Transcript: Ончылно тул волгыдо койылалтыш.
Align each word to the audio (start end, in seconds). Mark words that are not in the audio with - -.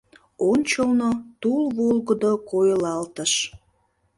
Ончылно 0.49 1.09
тул 1.41 1.63
волгыдо 1.77 2.31
койылалтыш. 2.49 3.33